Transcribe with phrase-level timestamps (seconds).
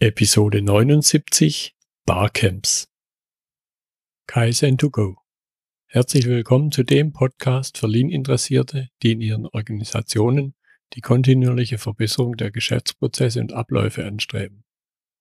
[0.00, 1.74] Episode 79
[2.06, 2.88] Barcamps
[4.28, 5.16] Kaizen to go.
[5.86, 10.54] Herzlich willkommen zu dem Podcast für Lean-Interessierte, die in ihren Organisationen
[10.94, 14.62] die kontinuierliche Verbesserung der Geschäftsprozesse und Abläufe anstreben,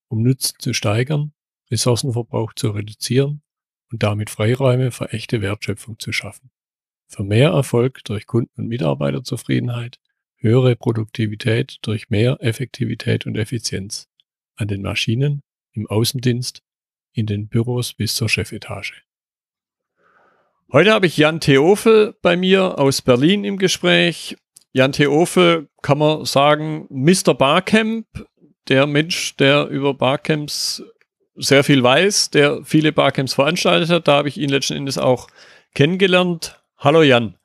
[0.10, 1.34] um Nutzen zu steigern,
[1.72, 3.42] Ressourcenverbrauch zu reduzieren
[3.92, 6.52] und damit Freiräume für echte Wertschöpfung zu schaffen.
[7.08, 10.00] Für mehr Erfolg durch Kunden- und Mitarbeiterzufriedenheit,
[10.36, 14.08] höhere Produktivität durch mehr Effektivität und Effizienz
[14.58, 15.42] an den Maschinen,
[15.74, 16.62] im Außendienst,
[17.14, 19.04] in den Büros bis zur Chefetage.
[20.72, 24.36] Heute habe ich Jan Theofel bei mir aus Berlin im Gespräch.
[24.74, 27.34] Jan Theofel kann man sagen, Mr.
[27.34, 28.06] Barcamp,
[28.68, 30.84] der Mensch, der über Barcamps
[31.36, 34.08] sehr viel weiß, der viele Barcamps veranstaltet hat.
[34.08, 35.30] Da habe ich ihn letzten Endes auch
[35.74, 36.60] kennengelernt.
[36.78, 37.36] Hallo Jan.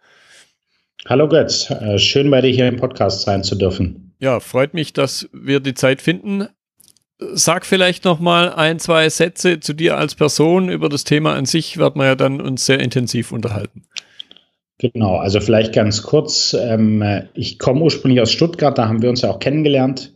[1.07, 4.15] Hallo Götz, äh, schön bei dir hier im Podcast sein zu dürfen.
[4.19, 6.49] Ja, freut mich, dass wir die Zeit finden
[7.35, 10.69] sag vielleicht noch mal ein, zwei Sätze zu dir als Person.
[10.69, 13.83] Über das Thema an sich werden wir ja dann uns sehr intensiv unterhalten.
[14.79, 16.57] Genau, also vielleicht ganz kurz.
[16.59, 20.13] Ähm, ich komme ursprünglich aus Stuttgart, da haben wir uns ja auch kennengelernt.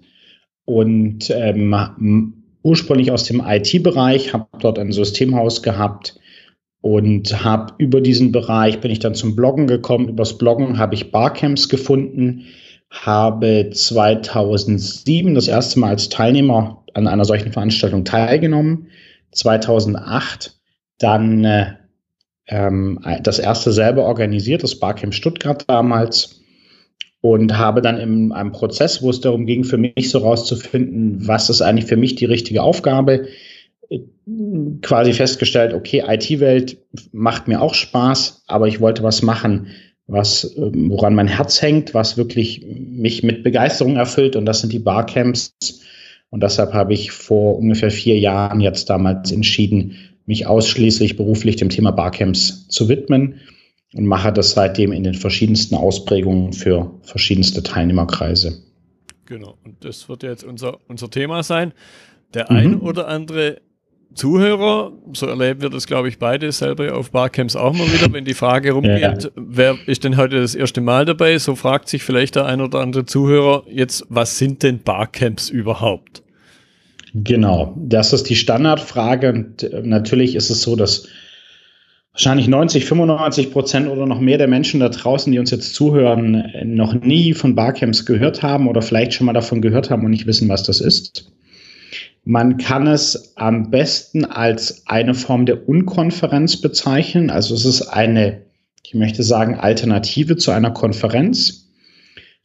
[0.65, 6.19] Und ähm, ursprünglich aus dem IT-Bereich, habe dort ein Systemhaus gehabt
[6.81, 10.09] und habe über diesen Bereich bin ich dann zum Bloggen gekommen.
[10.09, 12.47] Übers Bloggen habe ich Barcamps gefunden,
[12.91, 18.89] habe 2007 das erste Mal als Teilnehmer an einer solchen Veranstaltung teilgenommen.
[19.33, 20.55] 2008
[20.99, 21.75] dann äh,
[22.49, 26.41] ähm, das erste selber organisiert, das Barcamp Stuttgart damals.
[27.21, 31.51] Und habe dann in einem Prozess, wo es darum ging, für mich so rauszufinden, was
[31.51, 33.27] ist eigentlich für mich die richtige Aufgabe,
[34.83, 36.79] quasi festgestellt, okay, IT-Welt
[37.13, 39.69] macht mir auch Spaß, aber ich wollte was machen,
[40.07, 44.37] was, ähm, woran mein Herz hängt, was wirklich mich mit Begeisterung erfüllt.
[44.37, 45.55] Und das sind die Barcamps.
[46.37, 51.71] Und deshalb habe ich vor ungefähr vier Jahren jetzt damals entschieden, mich ausschließlich beruflich dem
[51.71, 53.41] Thema Barcamps zu widmen
[53.95, 58.63] und mache das seitdem in den verschiedensten Ausprägungen für verschiedenste Teilnehmerkreise.
[59.25, 61.73] Genau, und das wird jetzt unser, unser Thema sein.
[62.35, 62.57] Der mhm.
[62.59, 63.63] ein oder andere
[64.13, 68.27] Zuhörer, so erleben wir das, glaube ich, beide selber auf Barcamps auch mal wieder, wenn
[68.27, 69.31] die Frage rumgeht, ja.
[69.37, 72.81] wer ist denn heute das erste Mal dabei, so fragt sich vielleicht der ein oder
[72.81, 76.23] andere Zuhörer jetzt, was sind denn Barcamps überhaupt?
[77.25, 81.09] Genau, das ist die Standardfrage und äh, natürlich ist es so, dass
[82.13, 86.45] wahrscheinlich 90, 95 Prozent oder noch mehr der Menschen da draußen, die uns jetzt zuhören,
[86.65, 90.27] noch nie von Barcamps gehört haben oder vielleicht schon mal davon gehört haben und nicht
[90.27, 91.33] wissen, was das ist.
[92.25, 97.31] Man kann es am besten als eine Form der Unkonferenz bezeichnen.
[97.31, 98.43] Also es ist eine,
[98.85, 101.71] ich möchte sagen, Alternative zu einer Konferenz,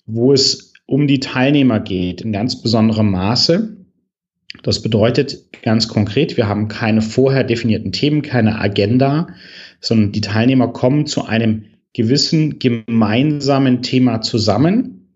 [0.05, 3.80] wo es um die Teilnehmer geht in ganz besonderem Maße.
[4.63, 9.27] Das bedeutet ganz konkret, wir haben keine vorher definierten Themen, keine Agenda,
[9.79, 11.63] sondern die Teilnehmer kommen zu einem
[11.93, 15.09] gewissen gemeinsamen Thema zusammen.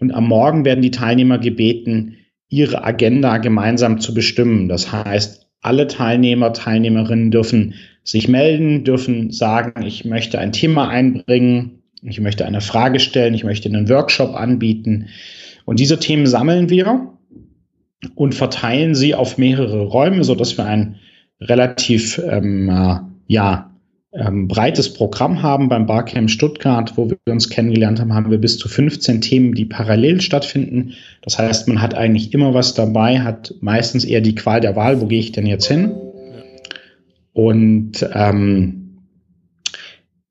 [0.00, 2.16] Und am Morgen werden die Teilnehmer gebeten,
[2.48, 4.68] ihre Agenda gemeinsam zu bestimmen.
[4.68, 7.74] Das heißt, alle Teilnehmer, Teilnehmerinnen dürfen
[8.04, 13.42] sich melden, dürfen sagen, ich möchte ein Thema einbringen, ich möchte eine Frage stellen, ich
[13.42, 15.08] möchte einen Workshop anbieten.
[15.64, 17.15] Und diese Themen sammeln wir
[18.14, 20.96] und verteilen sie auf mehrere Räume, so dass wir ein
[21.40, 22.96] relativ ähm, äh,
[23.26, 23.70] ja,
[24.12, 25.68] ähm, breites Programm haben.
[25.68, 29.64] Beim Barcamp Stuttgart, wo wir uns kennengelernt haben, haben wir bis zu 15 Themen, die
[29.64, 30.94] parallel stattfinden.
[31.22, 35.00] Das heißt, man hat eigentlich immer was dabei, hat meistens eher die Qual der Wahl,
[35.00, 35.92] wo gehe ich denn jetzt hin?
[37.32, 38.85] Und ähm,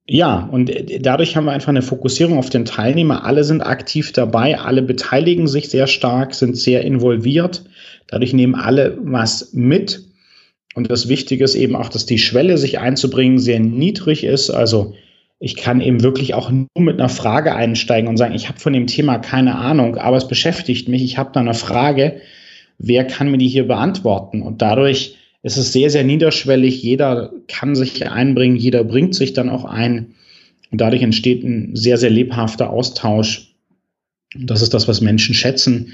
[0.07, 3.25] ja, und dadurch haben wir einfach eine Fokussierung auf den Teilnehmer.
[3.25, 7.63] Alle sind aktiv dabei, alle beteiligen sich sehr stark, sind sehr involviert.
[8.07, 10.03] Dadurch nehmen alle was mit.
[10.75, 14.51] Und das Wichtige ist eben auch, dass die Schwelle, sich einzubringen, sehr niedrig ist.
[14.51, 14.93] Also
[15.39, 18.73] ich kann eben wirklich auch nur mit einer Frage einsteigen und sagen, ich habe von
[18.73, 21.03] dem Thema keine Ahnung, aber es beschäftigt mich.
[21.03, 22.21] Ich habe da eine Frage.
[22.77, 24.43] Wer kann mir die hier beantworten?
[24.43, 26.81] Und dadurch ist es sehr, sehr niederschwellig.
[26.81, 30.15] Jeder kann sich einbringen, jeder bringt sich dann auch ein.
[30.71, 33.53] Und dadurch entsteht ein sehr, sehr lebhafter Austausch.
[34.33, 35.93] Und das ist das, was Menschen schätzen.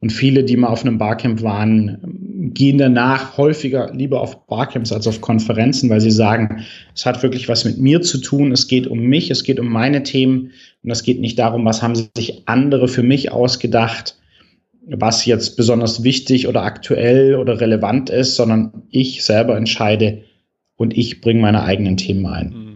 [0.00, 5.06] Und viele, die mal auf einem Barcamp waren, gehen danach häufiger lieber auf Barcamps als
[5.06, 6.62] auf Konferenzen, weil sie sagen,
[6.94, 9.68] es hat wirklich was mit mir zu tun, es geht um mich, es geht um
[9.68, 10.50] meine Themen
[10.82, 14.16] und es geht nicht darum, was haben sich andere für mich ausgedacht,
[14.86, 20.24] was jetzt besonders wichtig oder aktuell oder relevant ist, sondern ich selber entscheide
[20.76, 22.48] und ich bringe meine eigenen Themen ein.
[22.50, 22.71] Mhm.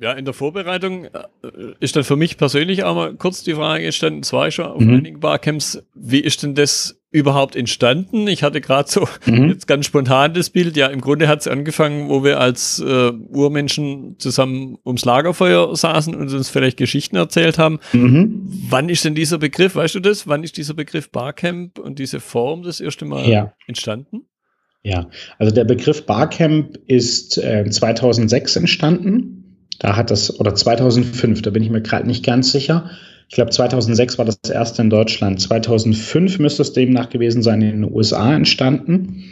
[0.00, 1.10] Ja, in der Vorbereitung äh,
[1.78, 4.94] ist dann für mich persönlich auch mal kurz die Frage gestanden, zwar schon auf mhm.
[4.94, 8.26] einigen Barcamps, wie ist denn das überhaupt entstanden?
[8.26, 9.50] Ich hatte gerade so mhm.
[9.50, 10.76] jetzt ganz spontan das Bild.
[10.78, 16.14] Ja, im Grunde hat es angefangen, wo wir als äh, Urmenschen zusammen ums Lagerfeuer saßen
[16.14, 17.78] und uns vielleicht Geschichten erzählt haben.
[17.92, 18.42] Mhm.
[18.70, 20.26] Wann ist denn dieser Begriff, weißt du das?
[20.26, 23.52] Wann ist dieser Begriff Barcamp und diese Form das erste Mal ja.
[23.66, 24.22] entstanden?
[24.82, 29.39] Ja, also der Begriff Barcamp ist äh, 2006 entstanden.
[29.80, 32.90] Da hat das, oder 2005, da bin ich mir gerade nicht ganz sicher.
[33.28, 35.40] Ich glaube, 2006 war das erste in Deutschland.
[35.40, 39.24] 2005 müsste es demnach gewesen sein, in den USA entstanden.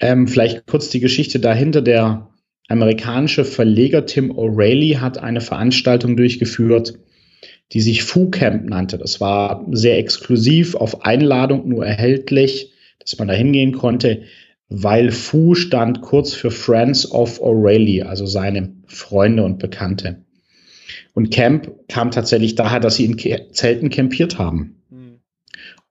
[0.00, 1.82] Ähm, vielleicht kurz die Geschichte dahinter.
[1.82, 2.30] Der
[2.68, 6.94] amerikanische Verleger Tim O'Reilly hat eine Veranstaltung durchgeführt,
[7.72, 8.96] die sich Foo Camp nannte.
[8.96, 14.22] Das war sehr exklusiv, auf Einladung nur erhältlich, dass man da hingehen konnte
[14.68, 20.24] weil Fu stand kurz für Friends of O'Reilly, also seine Freunde und Bekannte.
[21.14, 23.18] Und Camp kam tatsächlich daher, dass sie in
[23.52, 24.82] Zelten campiert haben.
[24.90, 25.20] Mhm.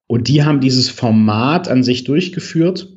[0.07, 2.89] Und die haben dieses Format an sich durchgeführt.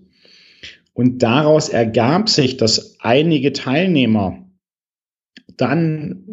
[0.92, 4.44] Und daraus ergab sich, dass einige Teilnehmer
[5.56, 6.24] dann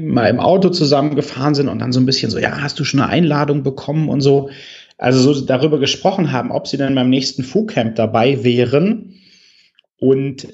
[0.00, 3.00] mal im Auto zusammengefahren sind und dann so ein bisschen so, ja, hast du schon
[3.00, 4.50] eine Einladung bekommen und so
[4.98, 9.14] also so darüber gesprochen haben, ob sie dann beim nächsten Fu-Camp dabei wären
[9.98, 10.48] und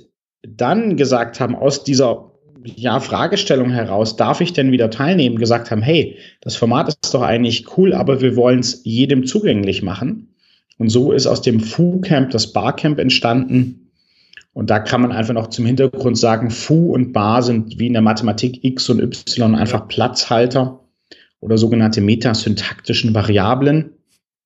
[0.47, 2.31] dann gesagt haben, aus dieser
[2.65, 7.23] ja, Fragestellung heraus, darf ich denn wieder teilnehmen, gesagt haben, hey, das Format ist doch
[7.23, 10.35] eigentlich cool, aber wir wollen es jedem zugänglich machen.
[10.79, 13.91] Und so ist aus dem Fu-Camp das Barcamp entstanden.
[14.53, 17.93] Und da kann man einfach noch zum Hintergrund sagen, Fu und Bar sind wie in
[17.93, 20.81] der Mathematik X und Y einfach Platzhalter
[21.41, 23.91] oder sogenannte metasyntaktischen Variablen.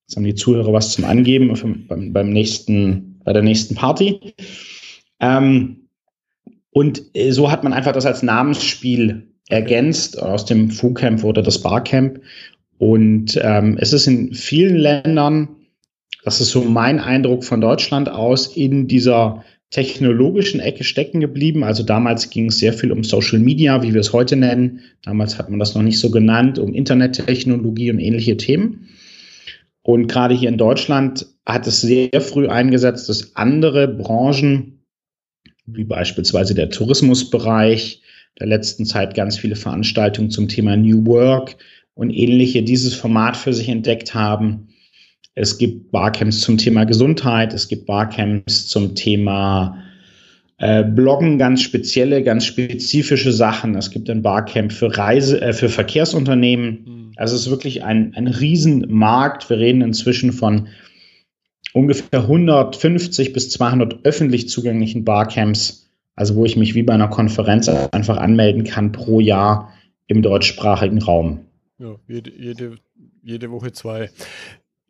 [0.08, 1.52] Jetzt haben die Zuhörer was zum Angeben
[1.86, 4.18] beim, beim nächsten, bei der nächsten Party.
[5.20, 5.88] Ähm,
[6.70, 10.18] und äh, so hat man einfach das als Namensspiel ergänzt.
[10.22, 12.22] Aus dem Fu-Camp wurde das Barcamp.
[12.78, 15.48] Und ähm, es ist in vielen Ländern,
[16.24, 21.64] das ist so mein Eindruck von Deutschland aus, in dieser technologischen Ecke stecken geblieben.
[21.64, 24.80] Also damals ging es sehr viel um Social Media, wie wir es heute nennen.
[25.02, 28.88] Damals hat man das noch nicht so genannt, um Internettechnologie und ähnliche Themen.
[29.88, 34.84] Und gerade hier in Deutschland hat es sehr früh eingesetzt, dass andere Branchen,
[35.64, 38.02] wie beispielsweise der Tourismusbereich,
[38.38, 41.56] der letzten Zeit ganz viele Veranstaltungen zum Thema New Work
[41.94, 44.68] und ähnliche dieses Format für sich entdeckt haben.
[45.34, 49.82] Es gibt Barcamps zum Thema Gesundheit, es gibt Barcamps zum Thema
[50.58, 53.74] äh, Bloggen, ganz spezielle, ganz spezifische Sachen.
[53.74, 56.84] Es gibt ein Barcamp für Reise, äh, für Verkehrsunternehmen.
[56.84, 59.50] Mhm also es ist wirklich ein, ein Riesenmarkt.
[59.50, 60.68] Wir reden inzwischen von
[61.72, 67.68] ungefähr 150 bis 200 öffentlich zugänglichen Barcamps, also wo ich mich wie bei einer Konferenz
[67.68, 69.72] einfach anmelden kann pro Jahr
[70.06, 71.40] im deutschsprachigen Raum.
[71.78, 72.76] Ja, jede, jede,
[73.22, 74.10] jede Woche zwei.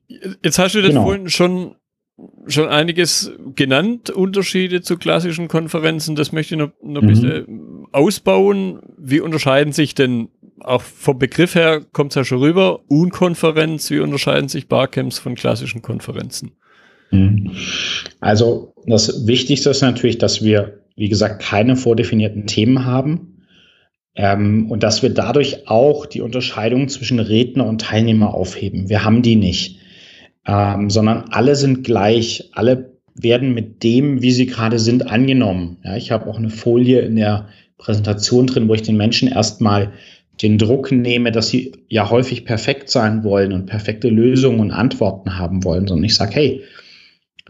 [0.07, 1.05] Jetzt hast du das genau.
[1.05, 1.77] vorhin schon,
[2.47, 6.17] schon einiges genannt, Unterschiede zu klassischen Konferenzen.
[6.17, 7.11] Das möchte ich noch, noch ein mhm.
[7.11, 8.81] bisschen ausbauen.
[8.97, 10.29] Wie unterscheiden sich denn
[10.61, 12.81] auch vom Begriff her kommt es ja schon rüber.
[12.89, 16.53] Unkonferenz, wie unterscheiden sich Barcamps von klassischen Konferenzen?
[17.11, 17.53] Mhm.
[18.21, 23.45] Also das Wichtigste ist natürlich, dass wir, wie gesagt, keine vordefinierten Themen haben
[24.15, 28.89] ähm, und dass wir dadurch auch die Unterscheidung zwischen Redner und Teilnehmer aufheben.
[28.89, 29.79] Wir haben die nicht,
[30.49, 32.51] ähm, sondern alle sind gleich.
[32.53, 35.77] Alle werden mit dem, wie sie gerade sind, angenommen.
[35.85, 39.93] Ja, ich habe auch eine Folie in der Präsentation drin, wo ich den Menschen erstmal
[40.41, 45.37] den Druck nehme, dass sie ja häufig perfekt sein wollen und perfekte Lösungen und Antworten
[45.37, 46.63] haben wollen, sondern ich sage, hey,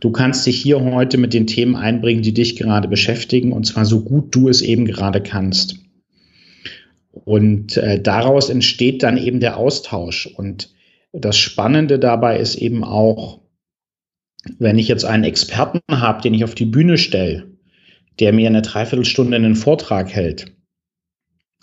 [0.00, 3.84] du kannst dich hier heute mit den Themen einbringen, die dich gerade beschäftigen, und zwar
[3.84, 5.76] so gut du es eben gerade kannst.
[7.12, 10.26] Und äh, daraus entsteht dann eben der Austausch.
[10.26, 10.70] Und
[11.12, 13.40] das Spannende dabei ist eben auch,
[14.58, 17.50] wenn ich jetzt einen Experten habe, den ich auf die Bühne stelle,
[18.20, 20.52] der mir eine Dreiviertelstunde einen Vortrag hält,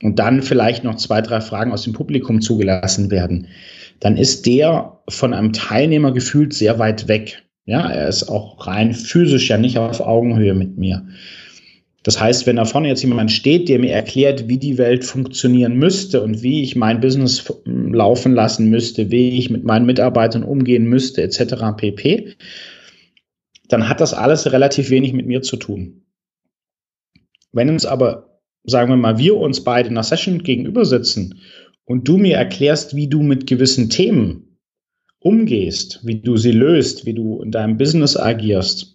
[0.02, 3.48] und dann vielleicht noch zwei, drei Fragen aus dem Publikum zugelassen werden,
[4.00, 7.44] dann ist der von einem Teilnehmer gefühlt sehr weit weg.
[7.66, 11.08] Ja, er ist auch rein physisch ja nicht auf Augenhöhe mit mir.
[12.06, 15.76] Das heißt, wenn da vorne jetzt jemand steht, der mir erklärt, wie die Welt funktionieren
[15.76, 20.86] müsste und wie ich mein Business laufen lassen müsste, wie ich mit meinen Mitarbeitern umgehen
[20.86, 21.56] müsste, etc.
[21.76, 22.36] pp.,
[23.70, 26.04] dann hat das alles relativ wenig mit mir zu tun.
[27.52, 31.40] Wenn uns aber sagen wir mal, wir uns beide in einer Session gegenüber sitzen
[31.86, 34.60] und du mir erklärst, wie du mit gewissen Themen
[35.18, 38.95] umgehst, wie du sie löst, wie du in deinem Business agierst,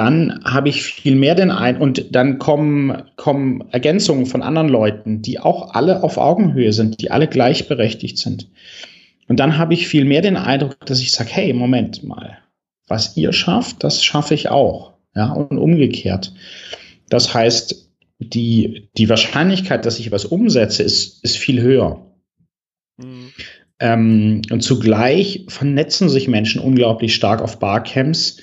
[0.00, 5.20] dann habe ich viel mehr den ein und dann kommen, kommen Ergänzungen von anderen Leuten,
[5.20, 8.48] die auch alle auf Augenhöhe sind, die alle gleichberechtigt sind.
[9.28, 12.38] Und dann habe ich viel mehr den Eindruck, dass ich sage, hey, Moment mal,
[12.88, 14.94] was ihr schafft, das schaffe ich auch.
[15.14, 16.32] Ja, und umgekehrt.
[17.10, 17.90] Das heißt,
[18.20, 22.06] die, die Wahrscheinlichkeit, dass ich was umsetze, ist, ist viel höher.
[22.96, 23.32] Mhm.
[23.80, 28.38] Ähm, und zugleich vernetzen sich Menschen unglaublich stark auf Barcamps,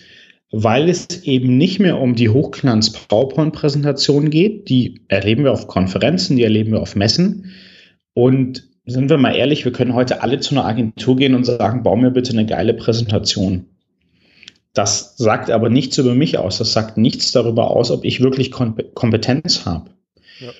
[0.51, 4.69] weil es eben nicht mehr um die Hochglanz-PowerPoint-Präsentation geht.
[4.69, 7.51] Die erleben wir auf Konferenzen, die erleben wir auf Messen.
[8.13, 11.83] Und sind wir mal ehrlich, wir können heute alle zu einer Agentur gehen und sagen,
[11.83, 13.65] bau mir bitte eine geile Präsentation.
[14.73, 16.59] Das sagt aber nichts über mich aus.
[16.59, 19.91] Das sagt nichts darüber aus, ob ich wirklich Kompetenz habe.
[20.39, 20.51] Ja.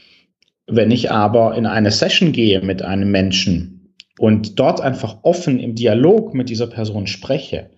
[0.66, 5.76] Wenn ich aber in eine Session gehe mit einem Menschen und dort einfach offen im
[5.76, 7.70] Dialog mit dieser Person spreche,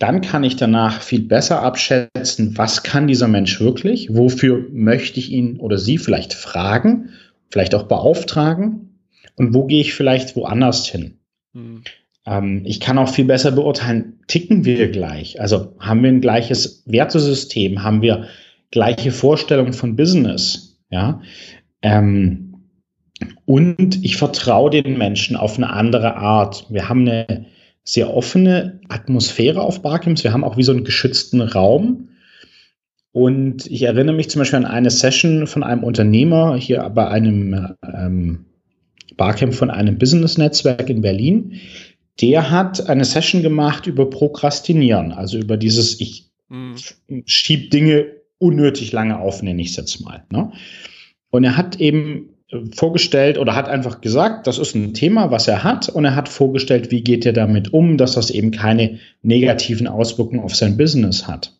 [0.00, 5.30] dann kann ich danach viel besser abschätzen, was kann dieser Mensch wirklich, wofür möchte ich
[5.30, 7.10] ihn oder sie vielleicht fragen,
[7.50, 8.98] vielleicht auch beauftragen
[9.36, 11.18] und wo gehe ich vielleicht woanders hin.
[11.52, 11.82] Mhm.
[12.26, 15.38] Ähm, ich kann auch viel besser beurteilen, ticken wir gleich?
[15.38, 18.26] Also haben wir ein gleiches Wertesystem, haben wir
[18.70, 21.20] gleiche Vorstellungen von Business, ja?
[21.82, 22.54] Ähm,
[23.44, 26.64] und ich vertraue den Menschen auf eine andere Art.
[26.70, 27.44] Wir haben eine
[27.90, 30.22] sehr offene Atmosphäre auf Barcamps.
[30.22, 32.10] Wir haben auch wie so einen geschützten Raum.
[33.10, 37.74] Und ich erinnere mich zum Beispiel an eine Session von einem Unternehmer hier bei einem
[37.82, 38.44] ähm,
[39.16, 41.54] Barcamp von einem Business-Netzwerk in Berlin.
[42.20, 46.76] Der hat eine Session gemacht über Prokrastinieren, also über dieses, ich mhm.
[47.24, 48.06] schieb Dinge
[48.38, 50.22] unnötig lange auf, nenne ich es jetzt mal.
[50.30, 50.52] Ne?
[51.30, 52.28] Und er hat eben
[52.74, 56.28] vorgestellt oder hat einfach gesagt, das ist ein Thema, was er hat und er hat
[56.28, 61.28] vorgestellt, wie geht er damit um, dass das eben keine negativen Auswirkungen auf sein Business
[61.28, 61.56] hat.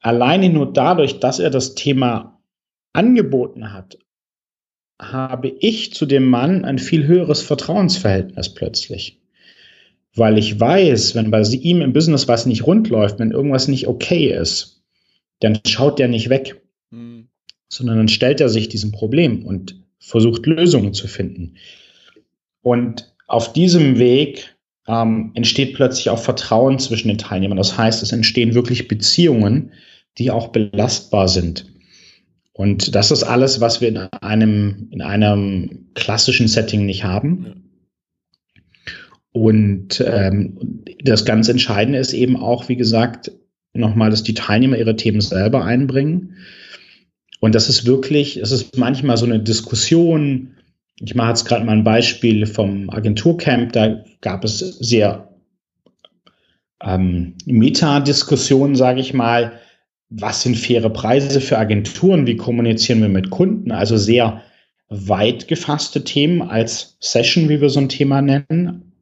[0.00, 2.40] Alleine nur dadurch, dass er das Thema
[2.92, 3.98] angeboten hat,
[5.00, 9.20] habe ich zu dem Mann ein viel höheres Vertrauensverhältnis plötzlich.
[10.14, 13.86] Weil ich weiß, wenn bei ihm im Business was nicht rund läuft, wenn irgendwas nicht
[13.86, 14.82] okay ist,
[15.38, 16.60] dann schaut der nicht weg
[17.68, 21.56] sondern dann stellt er sich diesem Problem und versucht Lösungen zu finden.
[22.62, 24.56] Und auf diesem Weg
[24.86, 27.58] ähm, entsteht plötzlich auch Vertrauen zwischen den Teilnehmern.
[27.58, 29.72] Das heißt, es entstehen wirklich Beziehungen,
[30.16, 31.66] die auch belastbar sind.
[32.52, 37.70] Und das ist alles, was wir in einem, in einem klassischen Setting nicht haben.
[39.30, 43.30] Und ähm, das ganz Entscheidende ist eben auch, wie gesagt,
[43.74, 46.34] nochmal, dass die Teilnehmer ihre Themen selber einbringen
[47.40, 50.54] und das ist wirklich, es ist manchmal so eine Diskussion.
[51.00, 53.72] Ich mache jetzt gerade mal ein Beispiel vom Agenturcamp.
[53.72, 55.28] Da gab es sehr
[56.82, 59.52] ähm, Meta-Diskussionen, sage ich mal.
[60.10, 62.26] Was sind faire Preise für Agenturen?
[62.26, 63.70] Wie kommunizieren wir mit Kunden?
[63.70, 64.42] Also sehr
[64.88, 68.92] weit gefasste Themen als Session, wie wir so ein Thema nennen.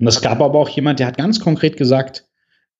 [0.00, 2.24] Und es gab aber auch jemand, der hat ganz konkret gesagt,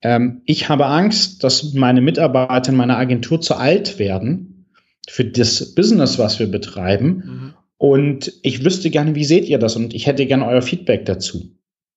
[0.03, 4.67] ähm, ich habe Angst, dass meine Mitarbeiter in meiner Agentur zu alt werden
[5.09, 7.07] für das Business, was wir betreiben.
[7.09, 7.55] Mhm.
[7.79, 9.75] Und ich wüsste gerne, wie seht ihr das?
[9.77, 11.57] Und ich hätte gerne euer Feedback dazu.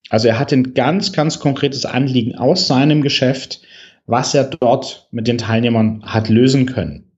[0.09, 3.61] Also er hat ein ganz, ganz konkretes Anliegen aus seinem Geschäft,
[4.05, 7.11] was er dort mit den Teilnehmern hat lösen können.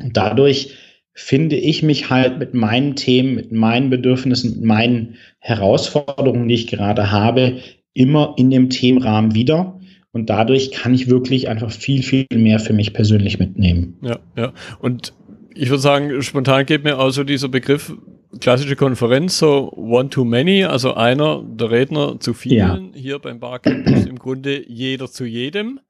[0.00, 0.74] Und dadurch
[1.14, 6.66] finde ich mich halt mit meinen Themen, mit meinen Bedürfnissen, mit meinen Herausforderungen, die ich
[6.66, 7.60] gerade habe,
[7.94, 9.75] immer in dem Themenrahmen wieder.
[10.16, 13.98] Und dadurch kann ich wirklich einfach viel, viel mehr für mich persönlich mitnehmen.
[14.00, 14.54] Ja, ja.
[14.78, 15.12] Und
[15.54, 17.92] ich würde sagen, spontan geht mir auch so dieser Begriff
[18.40, 22.94] klassische Konferenz, so one too many, also einer der Redner zu vielen.
[22.94, 22.98] Ja.
[22.98, 25.80] Hier beim Barcamp ist im Grunde jeder zu jedem.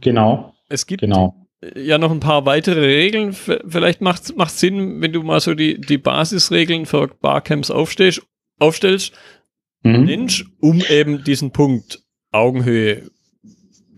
[0.00, 0.54] Genau.
[0.70, 1.34] Es gibt genau.
[1.76, 3.34] ja noch ein paar weitere Regeln.
[3.34, 8.22] Vielleicht macht es Sinn, wenn du mal so die, die Basisregeln für Barcamps aufstehst,
[8.58, 9.12] aufstellst,
[9.82, 10.06] mhm.
[10.06, 13.10] nennst, um eben diesen Punkt Augenhöhe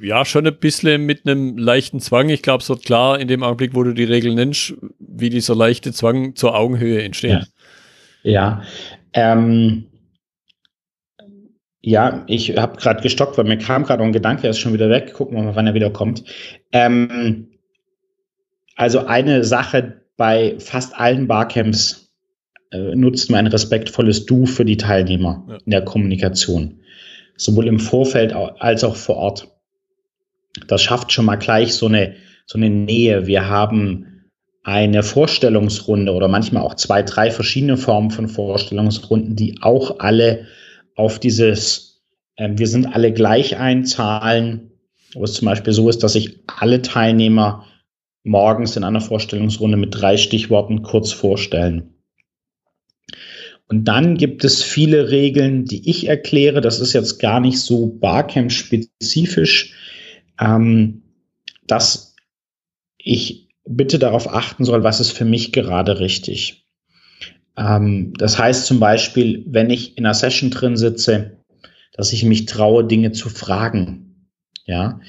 [0.02, 2.28] ja, schon ein bisschen mit einem leichten Zwang.
[2.28, 5.54] Ich glaube, es wird klar in dem Augenblick, wo du die Regel nennst, wie dieser
[5.54, 7.46] leichte Zwang zur Augenhöhe entsteht.
[8.22, 8.62] Ja, ja.
[9.12, 9.86] Ähm,
[11.82, 14.90] ja ich habe gerade gestockt, weil mir kam gerade ein Gedanke, er ist schon wieder
[14.90, 15.12] weg.
[15.14, 16.24] Gucken wir mal, wann er wieder kommt.
[16.72, 17.48] Ähm,
[18.76, 22.12] also eine Sache bei fast allen Barcamps
[22.72, 25.58] äh, nutzt man ein respektvolles Du für die Teilnehmer ja.
[25.64, 26.80] in der Kommunikation.
[27.36, 29.48] Sowohl im Vorfeld als auch vor Ort
[30.66, 32.16] das schafft schon mal gleich so eine,
[32.46, 33.26] so eine Nähe.
[33.26, 34.06] Wir haben
[34.62, 40.46] eine Vorstellungsrunde oder manchmal auch zwei, drei verschiedene Formen von Vorstellungsrunden, die auch alle
[40.96, 42.02] auf dieses,
[42.36, 44.66] äh, wir sind alle gleich einzahlen.
[45.14, 47.66] wo es zum Beispiel so ist, dass sich alle Teilnehmer
[48.22, 51.94] morgens in einer Vorstellungsrunde mit drei Stichworten kurz vorstellen.
[53.66, 56.60] Und dann gibt es viele Regeln, die ich erkläre.
[56.60, 59.74] Das ist jetzt gar nicht so Barcamp-spezifisch,
[60.40, 61.02] ähm,
[61.66, 62.16] dass
[62.98, 66.66] ich bitte darauf achten soll, was ist für mich gerade richtig.
[67.56, 71.38] Ähm, das heißt zum Beispiel, wenn ich in einer Session drin sitze,
[71.92, 74.28] dass ich mich traue, Dinge zu fragen.
[74.66, 75.00] Ja,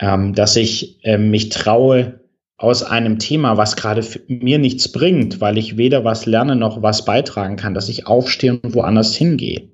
[0.00, 2.20] ähm, dass ich äh, mich traue,
[2.56, 7.04] aus einem Thema, was gerade mir nichts bringt, weil ich weder was lerne noch was
[7.04, 9.70] beitragen kann, dass ich aufstehe und woanders hingehe.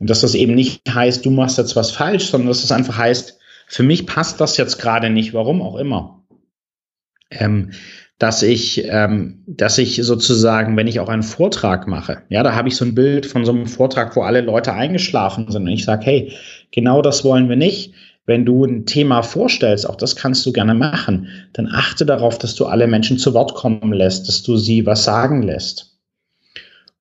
[0.00, 2.98] Und dass das eben nicht heißt, du machst jetzt was falsch, sondern dass es einfach
[2.98, 3.37] heißt,
[3.68, 6.24] für mich passt das jetzt gerade nicht, warum auch immer.
[7.30, 7.72] Ähm,
[8.18, 12.68] dass ich, ähm, dass ich sozusagen, wenn ich auch einen Vortrag mache, ja, da habe
[12.68, 15.84] ich so ein Bild von so einem Vortrag, wo alle Leute eingeschlafen sind und ich
[15.84, 16.32] sage, hey,
[16.72, 17.94] genau das wollen wir nicht
[18.28, 22.54] wenn du ein Thema vorstellst, auch das kannst du gerne machen, dann achte darauf, dass
[22.54, 25.98] du alle Menschen zu Wort kommen lässt, dass du sie was sagen lässt.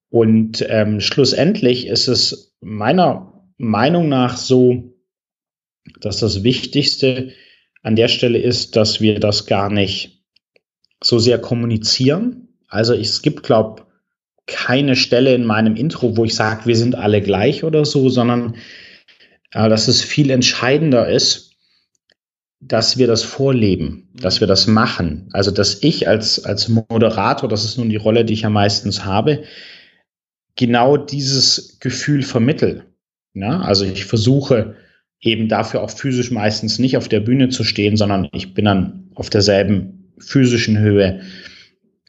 [0.10, 4.97] Und ähm, schlussendlich ist es meiner Meinung nach so,
[6.00, 7.34] dass das Wichtigste
[7.84, 10.24] an der Stelle ist, dass wir das gar nicht
[11.04, 12.50] so sehr kommunizieren.
[12.68, 13.88] Also es gibt, glaube
[14.48, 18.56] keine Stelle in meinem Intro, wo ich sage, wir sind alle gleich oder so, sondern
[19.54, 21.52] äh, dass es viel entscheidender ist,
[22.60, 25.30] dass wir das vorleben, dass wir das machen.
[25.34, 29.06] Also, dass ich als, als Moderator, das ist nun die Rolle, die ich ja meistens
[29.06, 29.44] habe,
[30.56, 32.86] genau dieses Gefühl vermittel.
[33.34, 34.76] Ja, also ich versuche
[35.22, 39.10] eben dafür auch physisch meistens nicht auf der Bühne zu stehen, sondern ich bin dann
[39.16, 41.22] auf derselben physischen Höhe.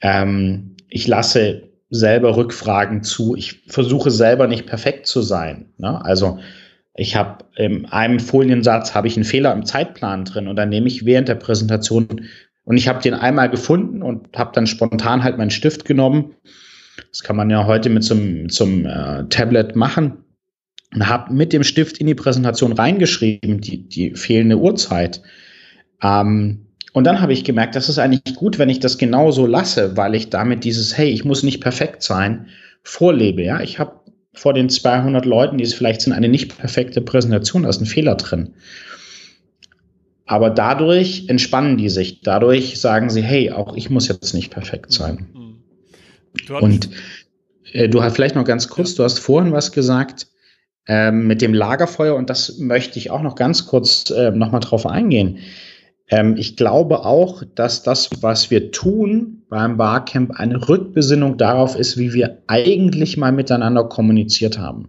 [0.02, 3.34] Ähm, ich lasse selber Rückfragen zu.
[3.34, 5.66] Ich versuche selber nicht perfekt zu sein.
[5.78, 6.04] Ne?
[6.04, 6.38] Also
[6.94, 10.88] ich habe in einem Foliensatz habe ich einen Fehler im Zeitplan drin und dann nehme
[10.88, 12.26] ich während der Präsentation
[12.64, 16.34] und ich habe den einmal gefunden und habe dann spontan halt meinen Stift genommen.
[17.10, 20.24] Das kann man ja heute mit zum, zum äh, Tablet machen
[20.94, 25.22] und habe mit dem Stift in die Präsentation reingeschrieben, die, die fehlende Uhrzeit.
[26.02, 29.96] Ähm, und dann habe ich gemerkt, das ist eigentlich gut, wenn ich das genauso lasse,
[29.96, 32.46] weil ich damit dieses, hey, ich muss nicht perfekt sein,
[32.82, 33.42] vorlebe.
[33.42, 34.00] Ja, ich habe
[34.32, 37.86] vor den 200 Leuten, die es vielleicht sind, eine nicht perfekte Präsentation, da ist ein
[37.86, 38.54] Fehler drin.
[40.24, 42.20] Aber dadurch entspannen die sich.
[42.20, 45.26] Dadurch sagen sie, hey, auch ich muss jetzt nicht perfekt sein.
[45.34, 46.54] Mhm.
[46.60, 46.90] Und
[47.72, 50.26] äh, du hast vielleicht noch ganz kurz, du hast vorhin was gesagt
[50.88, 54.86] äh, mit dem Lagerfeuer und das möchte ich auch noch ganz kurz äh, nochmal drauf
[54.86, 55.38] eingehen.
[56.10, 61.98] Ähm, ich glaube auch, dass das, was wir tun beim Barcamp, eine Rückbesinnung darauf ist,
[61.98, 64.88] wie wir eigentlich mal miteinander kommuniziert haben.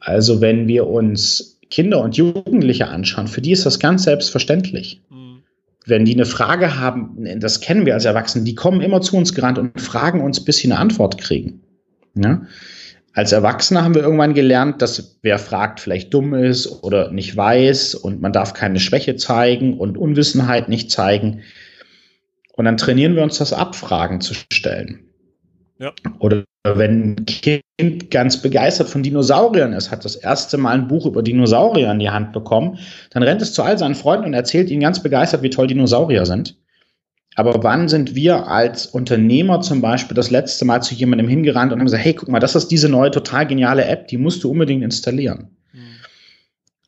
[0.00, 5.00] Also wenn wir uns Kinder und Jugendliche anschauen, für die ist das ganz selbstverständlich.
[5.10, 5.42] Mhm.
[5.86, 9.34] Wenn die eine Frage haben, das kennen wir als Erwachsene, die kommen immer zu uns
[9.34, 11.60] gerannt und fragen uns, bis sie eine Antwort kriegen.
[12.14, 12.42] Ja?
[13.20, 17.94] Als Erwachsene haben wir irgendwann gelernt, dass wer fragt, vielleicht dumm ist oder nicht weiß
[17.94, 21.42] und man darf keine Schwäche zeigen und Unwissenheit nicht zeigen.
[22.54, 25.00] Und dann trainieren wir uns das ab, Fragen zu stellen.
[25.78, 25.92] Ja.
[26.18, 31.04] Oder wenn ein Kind ganz begeistert von Dinosauriern ist, hat das erste Mal ein Buch
[31.04, 32.78] über Dinosaurier in die Hand bekommen,
[33.10, 36.24] dann rennt es zu all seinen Freunden und erzählt ihnen ganz begeistert, wie toll Dinosaurier
[36.24, 36.56] sind.
[37.36, 41.78] Aber wann sind wir als Unternehmer zum Beispiel das letzte Mal zu jemandem hingerannt und
[41.78, 44.50] haben gesagt, hey, guck mal, das ist diese neue total geniale App, die musst du
[44.50, 45.56] unbedingt installieren.
[45.72, 45.78] Mhm.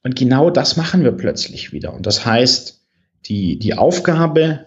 [0.02, 1.94] Und genau das machen wir plötzlich wieder.
[1.94, 2.81] Und das heißt,
[3.26, 4.66] die, die Aufgabe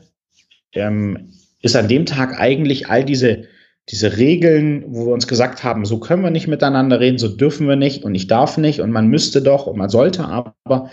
[0.73, 3.43] ähm, ist an dem Tag eigentlich all diese,
[3.89, 7.67] diese Regeln, wo wir uns gesagt haben, so können wir nicht miteinander reden, so dürfen
[7.67, 10.89] wir nicht und ich darf nicht und man müsste doch und man sollte aber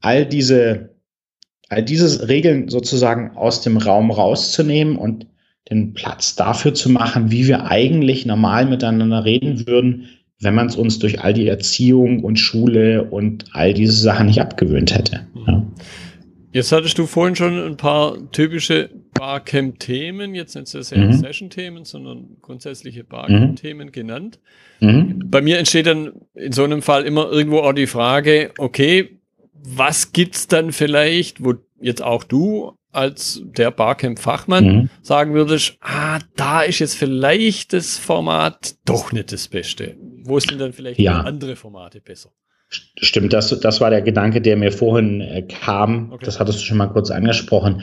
[0.00, 0.97] all diese
[1.68, 5.26] all diese Regeln sozusagen aus dem Raum rauszunehmen und
[5.70, 10.08] den Platz dafür zu machen, wie wir eigentlich normal miteinander reden würden,
[10.40, 14.40] wenn man es uns durch all die Erziehung und Schule und all diese Sachen nicht
[14.40, 15.26] abgewöhnt hätte.
[15.46, 15.66] Ja.
[16.52, 21.12] Jetzt hattest du vorhin schon ein paar typische Barcamp-Themen, jetzt nicht so sehr mhm.
[21.12, 23.92] Session-Themen, sondern grundsätzliche Barcamp-Themen mhm.
[23.92, 24.38] genannt.
[24.80, 25.24] Mhm.
[25.26, 29.17] Bei mir entsteht dann in so einem Fall immer irgendwo auch die Frage, okay,
[29.62, 34.90] was gibt's dann vielleicht, wo jetzt auch du als der Barcamp-Fachmann mhm.
[35.02, 39.96] sagen würdest, ah, da ist jetzt vielleicht das Format doch nicht das Beste.
[40.24, 41.20] Wo sind dann vielleicht ja.
[41.20, 42.30] andere Formate besser?
[42.70, 46.12] Stimmt, das, das war der Gedanke, der mir vorhin äh, kam.
[46.12, 46.24] Okay.
[46.26, 47.82] Das hattest du schon mal kurz angesprochen.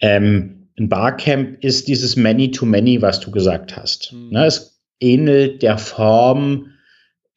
[0.00, 4.12] Ähm, ein Barcamp ist dieses Many-to-Many, was du gesagt hast.
[4.12, 4.30] Mhm.
[4.30, 6.70] Ne, es ähnelt der Form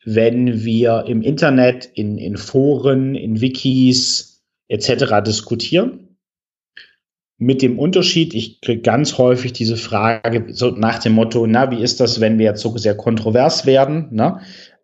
[0.09, 5.21] wenn wir im Internet, in, in Foren, in Wikis etc.
[5.25, 6.15] diskutieren.
[7.37, 11.83] Mit dem Unterschied, ich kriege ganz häufig diese Frage so nach dem Motto, na, wie
[11.83, 14.07] ist das, wenn wir jetzt so sehr kontrovers werden?
[14.11, 14.39] Ne?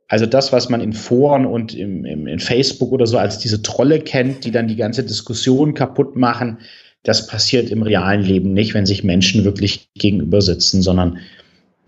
[0.09, 3.61] Also das, was man in Foren und im, im, in Facebook oder so als diese
[3.61, 6.57] Trolle kennt, die dann die ganze Diskussion kaputt machen,
[7.03, 11.19] das passiert im realen Leben nicht, wenn sich Menschen wirklich gegenüber sitzen, sondern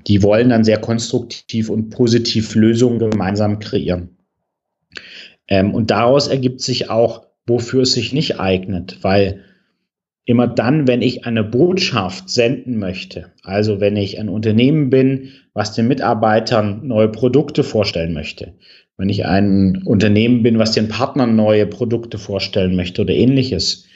[0.08, 4.18] die wollen dann sehr konstruktiv und positiv Lösungen gemeinsam kreieren.
[5.48, 9.44] Ähm, und daraus ergibt sich auch, wofür es sich nicht eignet, weil
[10.26, 15.74] immer dann, wenn ich eine Botschaft senden möchte, also wenn ich ein Unternehmen bin, was
[15.74, 18.54] den Mitarbeitern neue Produkte vorstellen möchte,
[18.98, 23.88] wenn ich ein Unternehmen bin, was den Partnern neue Produkte vorstellen möchte oder ähnliches,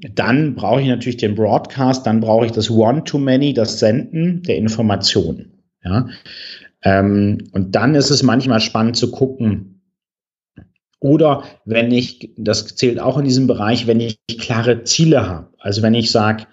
[0.00, 5.62] dann brauche ich natürlich den Broadcast, dann brauche ich das One-to-Many, das Senden der Informationen.
[5.84, 6.08] Ja?
[6.82, 9.74] Ähm, und dann ist es manchmal spannend zu gucken,
[11.00, 15.48] oder wenn ich, das zählt auch in diesem Bereich, wenn ich klare Ziele habe.
[15.58, 16.46] Also wenn ich sage,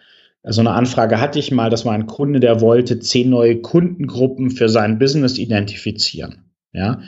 [0.43, 4.51] so eine Anfrage hatte ich mal, das war ein Kunde, der wollte zehn neue Kundengruppen
[4.51, 6.51] für sein Business identifizieren.
[6.73, 7.01] Ja,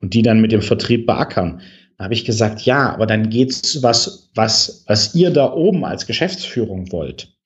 [0.00, 1.60] und die dann mit dem Vertrieb beackern.
[2.00, 6.06] Da habe ich gesagt, ja, aber dann geht's was, was, was ihr da oben als
[6.06, 7.36] Geschäftsführung wollt.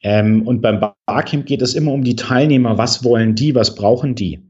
[0.00, 2.78] Ähm, und beim Barcamp geht es immer um die Teilnehmer.
[2.78, 3.54] Was wollen die?
[3.54, 4.40] Was brauchen die?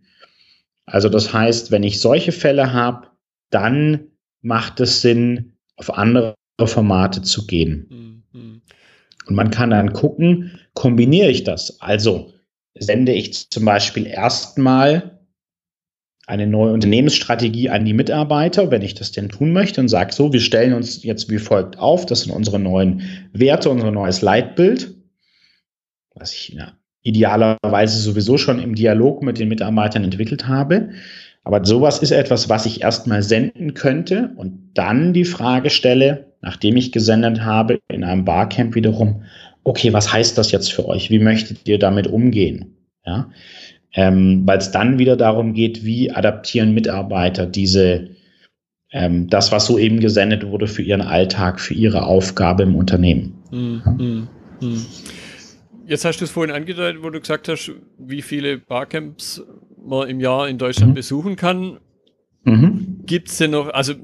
[0.87, 3.09] Also das heißt, wenn ich solche Fälle habe,
[3.51, 3.99] dann
[4.42, 8.23] macht es Sinn, auf andere Formate zu gehen.
[8.33, 8.62] Mhm.
[9.27, 11.81] Und man kann dann gucken, kombiniere ich das?
[11.81, 12.33] Also
[12.79, 15.19] sende ich zum Beispiel erstmal
[16.26, 20.33] eine neue Unternehmensstrategie an die Mitarbeiter, wenn ich das denn tun möchte und sage so,
[20.33, 23.02] wir stellen uns jetzt wie folgt auf, das sind unsere neuen
[23.33, 24.94] Werte, unser neues Leitbild,
[26.14, 30.90] was ich ja, idealerweise sowieso schon im Dialog mit den Mitarbeitern entwickelt habe.
[31.42, 36.76] Aber sowas ist etwas, was ich erstmal senden könnte und dann die Frage stelle, nachdem
[36.76, 39.24] ich gesendet habe, in einem Barcamp wiederum,
[39.64, 41.11] okay, was heißt das jetzt für euch?
[41.11, 42.76] Wie möchtet ihr damit umgehen?
[43.06, 43.30] Ja,
[43.94, 48.11] ähm, weil es dann wieder darum geht, wie adaptieren Mitarbeiter diese,
[48.92, 53.35] ähm, das, was so eben gesendet wurde, für ihren Alltag, für ihre Aufgabe im Unternehmen.
[53.50, 53.83] Mhm.
[53.85, 53.92] Ja?
[53.92, 54.29] Mhm.
[54.61, 54.87] Mhm.
[55.87, 59.42] Jetzt hast du es vorhin angedeutet, wo du gesagt hast, wie viele Barcamps
[59.85, 60.94] man im Jahr in Deutschland mhm.
[60.94, 61.79] besuchen kann.
[62.44, 63.00] Mhm.
[63.07, 63.94] Gibt es denn noch, also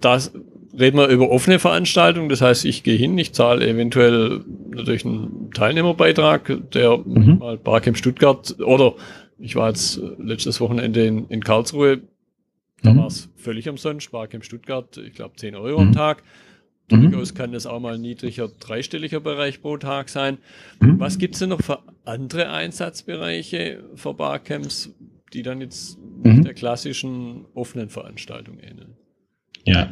[0.00, 0.32] das
[0.78, 5.50] reden wir über offene Veranstaltungen, das heißt, ich gehe hin, ich zahle eventuell natürlich einen
[5.54, 7.38] Teilnehmerbeitrag, der mhm.
[7.38, 8.94] mal Barcamp Stuttgart oder
[9.38, 12.02] ich war jetzt letztes Wochenende in, in Karlsruhe,
[12.82, 12.98] da mhm.
[12.98, 15.92] war es völlig umsonst, Barcamp Stuttgart, ich glaube 10 Euro am mhm.
[15.92, 16.22] Tag.
[16.88, 17.36] Durchaus mhm.
[17.36, 20.38] kann das auch mal ein niedriger dreistelliger Bereich pro Tag sein.
[20.80, 20.98] Mhm.
[20.98, 24.94] Was gibt es denn noch für andere Einsatzbereiche für Barcamps,
[25.32, 26.44] die dann jetzt mhm.
[26.44, 28.96] der klassischen offenen Veranstaltung ähneln.
[29.64, 29.90] Ja,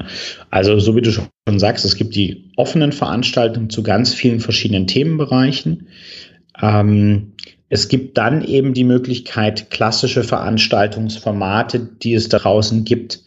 [0.50, 4.87] also so wie du schon sagst, es gibt die offenen Veranstaltungen zu ganz vielen verschiedenen
[4.87, 5.88] Themenbereichen.
[6.61, 7.35] Ähm,
[7.68, 13.22] es gibt dann eben die Möglichkeit, klassische Veranstaltungsformate, die es draußen gibt,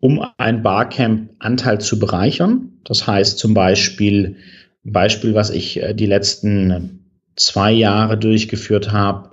[0.00, 2.72] um ein Barcamp-Anteil zu bereichern.
[2.84, 4.36] Das heißt zum Beispiel,
[4.82, 9.30] Beispiel, was ich äh, die letzten zwei Jahre durchgeführt habe,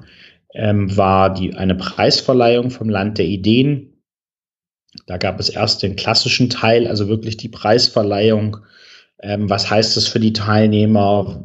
[0.54, 3.94] ähm, war die, eine Preisverleihung vom Land der Ideen.
[5.06, 8.58] Da gab es erst den klassischen Teil, also wirklich die Preisverleihung.
[9.22, 11.42] Ähm, was heißt das für die Teilnehmer?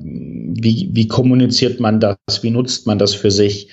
[0.56, 2.16] Wie, wie kommuniziert man das?
[2.42, 3.68] Wie nutzt man das für sich?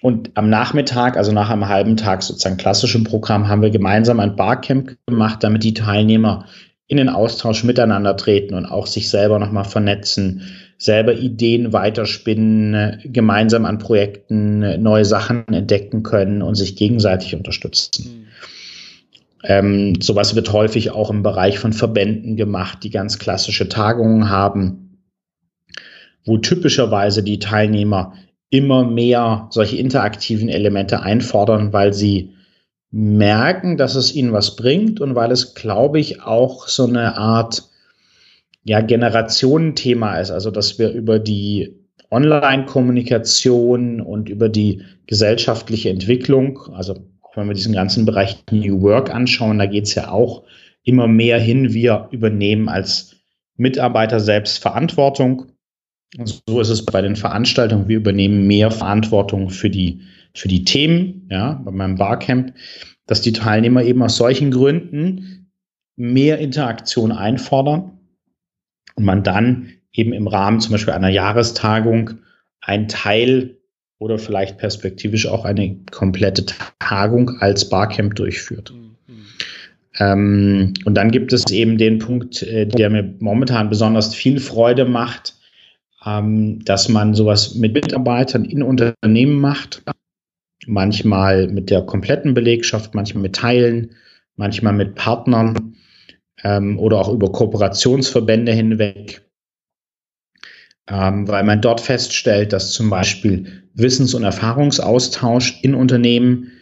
[0.00, 4.36] Und am Nachmittag, also nach einem halben Tag sozusagen klassischem Programm, haben wir gemeinsam ein
[4.36, 6.46] Barcamp gemacht, damit die Teilnehmer
[6.86, 10.42] in den Austausch miteinander treten und auch sich selber nochmal vernetzen,
[10.78, 18.04] selber Ideen weiterspinnen, gemeinsam an Projekten neue Sachen entdecken können und sich gegenseitig unterstützen.
[18.04, 18.28] Mhm.
[19.44, 24.87] Ähm, sowas wird häufig auch im Bereich von Verbänden gemacht, die ganz klassische Tagungen haben,
[26.28, 28.12] wo typischerweise die Teilnehmer
[28.50, 32.34] immer mehr solche interaktiven Elemente einfordern, weil sie
[32.90, 37.64] merken, dass es ihnen was bringt und weil es, glaube ich, auch so eine Art
[38.64, 40.30] ja, Generationenthema ist.
[40.30, 41.74] Also, dass wir über die
[42.10, 49.14] Online-Kommunikation und über die gesellschaftliche Entwicklung, also auch wenn wir diesen ganzen Bereich New Work
[49.14, 50.44] anschauen, da geht es ja auch
[50.84, 53.16] immer mehr hin, wir übernehmen als
[53.56, 55.46] Mitarbeiter selbst Verantwortung.
[56.24, 57.88] So ist es bei den Veranstaltungen.
[57.88, 60.02] Wir übernehmen mehr Verantwortung für die,
[60.34, 62.54] für die Themen, ja, bei meinem Barcamp,
[63.06, 65.50] dass die Teilnehmer eben aus solchen Gründen
[65.96, 67.98] mehr Interaktion einfordern
[68.94, 72.18] und man dann eben im Rahmen zum Beispiel einer Jahrestagung
[72.60, 73.56] ein Teil
[73.98, 76.46] oder vielleicht perspektivisch auch eine komplette
[76.78, 78.72] Tagung als Barcamp durchführt.
[78.72, 78.96] Mhm.
[79.98, 84.84] Ähm, und dann gibt es eben den Punkt, äh, der mir momentan besonders viel Freude
[84.84, 85.37] macht,
[86.04, 89.82] ähm, dass man sowas mit Mitarbeitern in Unternehmen macht.
[90.66, 93.94] Manchmal mit der kompletten Belegschaft, manchmal mit Teilen,
[94.36, 95.76] manchmal mit Partnern
[96.44, 99.22] ähm, oder auch über Kooperationsverbände hinweg.
[100.88, 106.52] Ähm, weil man dort feststellt, dass zum Beispiel Wissens- und Erfahrungsaustausch in Unternehmen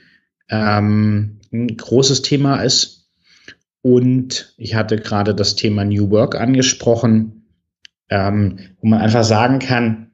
[0.48, 3.08] ähm, ein großes Thema ist.
[3.82, 7.35] Und ich hatte gerade das Thema New Work angesprochen
[8.10, 10.10] ähm, wo man einfach sagen kann,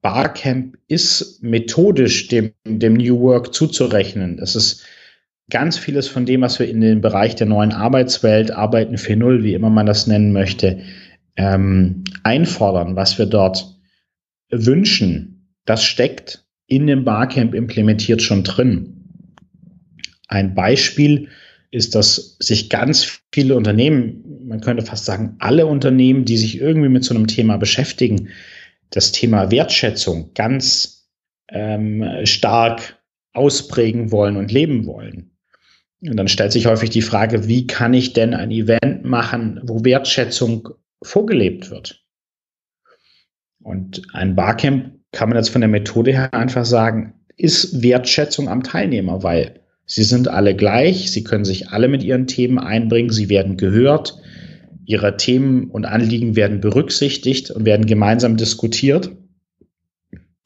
[0.00, 4.36] Barcamp ist methodisch dem, dem New Work zuzurechnen.
[4.36, 4.84] Das ist
[5.48, 9.54] ganz vieles von dem, was wir in den Bereich der neuen Arbeitswelt, Arbeiten 4.0, wie
[9.54, 10.80] immer man das nennen möchte,
[11.36, 13.78] ähm, einfordern, was wir dort
[14.50, 19.04] wünschen, das steckt in dem Barcamp implementiert schon drin.
[20.28, 21.28] Ein Beispiel
[21.72, 26.90] ist, dass sich ganz viele Unternehmen, man könnte fast sagen, alle Unternehmen, die sich irgendwie
[26.90, 28.28] mit so einem Thema beschäftigen,
[28.90, 31.08] das Thema Wertschätzung ganz
[31.50, 35.30] ähm, stark ausprägen wollen und leben wollen.
[36.02, 39.82] Und dann stellt sich häufig die Frage, wie kann ich denn ein Event machen, wo
[39.82, 40.68] Wertschätzung
[41.02, 42.04] vorgelebt wird?
[43.62, 48.62] Und ein Barcamp kann man jetzt von der Methode her einfach sagen, ist Wertschätzung am
[48.62, 49.61] Teilnehmer, weil
[49.94, 54.16] Sie sind alle gleich, sie können sich alle mit ihren Themen einbringen, sie werden gehört,
[54.86, 59.10] ihre Themen und Anliegen werden berücksichtigt und werden gemeinsam diskutiert.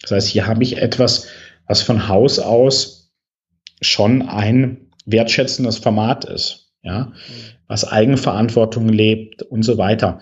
[0.03, 1.29] Das heißt, hier habe ich etwas,
[1.69, 3.13] was von Haus aus
[3.81, 7.13] schon ein wertschätzendes Format ist, ja,
[7.69, 10.19] was Eigenverantwortung lebt und so weiter.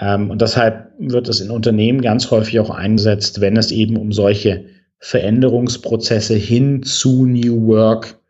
[0.00, 4.12] Ähm, und deshalb wird es in Unternehmen ganz häufig auch eingesetzt, wenn es eben um
[4.12, 4.64] solche
[4.98, 8.21] Veränderungsprozesse hin zu New Work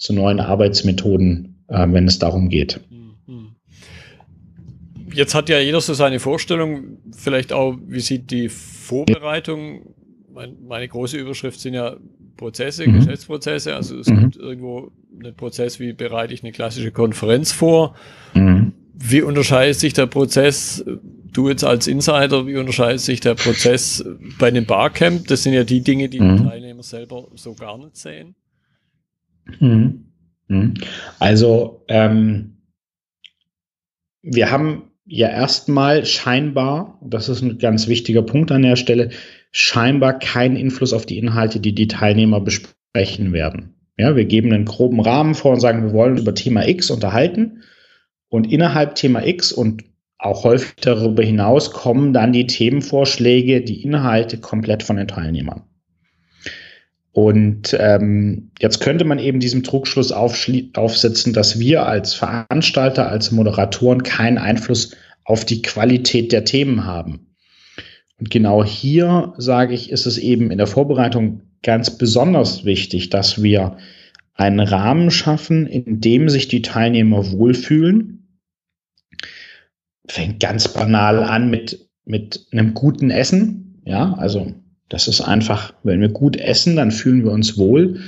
[0.00, 2.80] zu neuen Arbeitsmethoden, äh, wenn es darum geht.
[2.90, 3.54] Mhm.
[5.12, 9.94] Jetzt hat ja jeder so seine Vorstellung, vielleicht auch, wie sieht die Vorbereitung,
[10.32, 11.96] mein, meine große Überschrift sind ja
[12.36, 12.94] Prozesse, mhm.
[12.94, 14.20] Geschäftsprozesse, also es mhm.
[14.20, 14.90] gibt irgendwo
[15.22, 17.94] einen Prozess, wie bereite ich eine klassische Konferenz vor,
[18.34, 18.72] mhm.
[18.94, 20.82] wie unterscheidet sich der Prozess,
[21.32, 24.02] du jetzt als Insider, wie unterscheidet sich der Prozess
[24.38, 25.26] bei einem Barcamp?
[25.26, 26.48] Das sind ja die Dinge, die die mhm.
[26.48, 28.34] Teilnehmer selber so gar nicht sehen.
[29.58, 30.06] Mhm.
[30.48, 30.74] Mhm.
[31.18, 32.58] Also ähm,
[34.22, 39.10] wir haben ja erstmal scheinbar, das ist ein ganz wichtiger Punkt an der Stelle,
[39.50, 43.74] scheinbar keinen Einfluss auf die Inhalte, die die Teilnehmer besprechen werden.
[43.98, 47.64] Ja, wir geben einen groben Rahmen vor und sagen, wir wollen über Thema X unterhalten.
[48.28, 49.84] Und innerhalb Thema X und
[50.16, 55.64] auch häufig darüber hinaus kommen dann die Themenvorschläge, die Inhalte komplett von den Teilnehmern.
[57.12, 64.04] Und ähm, jetzt könnte man eben diesem Trugschluss aufsetzen, dass wir als Veranstalter, als Moderatoren
[64.04, 64.94] keinen Einfluss
[65.24, 67.34] auf die Qualität der Themen haben.
[68.18, 73.42] Und genau hier, sage ich, ist es eben in der Vorbereitung ganz besonders wichtig, dass
[73.42, 73.78] wir
[74.34, 78.40] einen Rahmen schaffen, in dem sich die Teilnehmer wohlfühlen.
[80.06, 83.80] Fängt ganz banal an mit, mit einem guten Essen.
[83.84, 84.54] Ja, also
[84.90, 88.00] das ist einfach, wenn wir gut essen, dann fühlen wir uns wohl.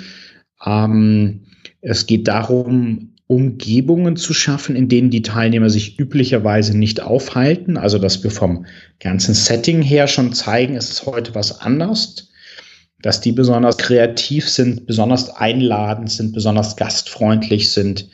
[0.66, 1.44] Ähm,
[1.80, 7.78] es geht darum, Umgebungen zu schaffen, in denen die Teilnehmer sich üblicherweise nicht aufhalten.
[7.78, 8.66] Also, dass wir vom
[9.00, 12.28] ganzen Setting her schon zeigen, es ist heute was anders.
[13.00, 18.08] Dass die besonders kreativ sind, besonders einladend sind, besonders gastfreundlich sind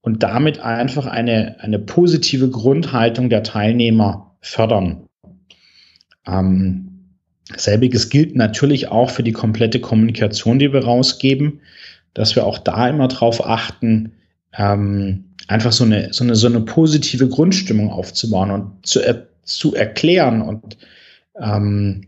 [0.00, 5.06] und damit einfach eine, eine positive Grundhaltung der Teilnehmer fördern.
[6.26, 6.85] Ähm,
[7.54, 11.60] Selbiges gilt natürlich auch für die komplette Kommunikation, die wir rausgeben,
[12.14, 14.12] dass wir auch da immer drauf achten,
[14.56, 19.74] ähm, einfach so eine, so, eine, so eine positive Grundstimmung aufzubauen und zu, er, zu
[19.74, 20.76] erklären und
[21.40, 22.06] ähm,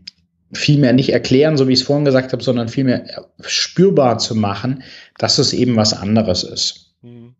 [0.51, 3.05] vielmehr nicht erklären, so wie ich es vorhin gesagt habe, sondern vielmehr
[3.41, 4.83] spürbar zu machen,
[5.17, 6.95] dass es eben was anderes ist.
[7.01, 7.35] Mhm.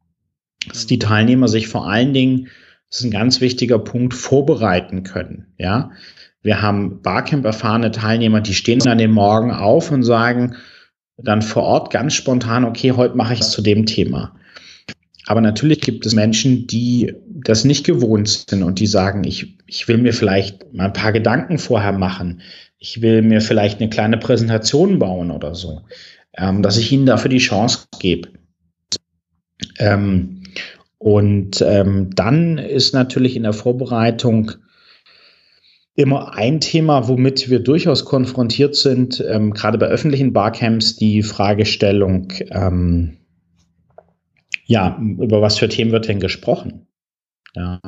[0.67, 2.49] Dass die Teilnehmer sich vor allen Dingen,
[2.89, 5.47] das ist ein ganz wichtiger Punkt, vorbereiten können.
[5.57, 5.91] Ja,
[6.41, 10.55] wir haben Barcamp erfahrene Teilnehmer, die stehen an dem Morgen auf und sagen
[11.17, 14.35] dann vor Ort ganz spontan, okay, heute mache ich es zu dem Thema.
[15.25, 19.87] Aber natürlich gibt es Menschen, die das nicht gewohnt sind und die sagen, ich, ich
[19.87, 22.41] will mir vielleicht mal ein paar Gedanken vorher machen.
[22.79, 25.81] Ich will mir vielleicht eine kleine Präsentation bauen oder so,
[26.35, 28.29] ähm, dass ich ihnen dafür die Chance gebe.
[29.77, 30.41] Ähm,
[30.97, 34.53] und ähm, dann ist natürlich in der Vorbereitung
[35.99, 42.31] immer ein Thema, womit wir durchaus konfrontiert sind, ähm, gerade bei öffentlichen Barcamps, die Fragestellung,
[42.51, 43.17] ähm,
[44.65, 46.87] Ja, über was für Themen wird denn gesprochen?
[47.55, 47.81] Ja.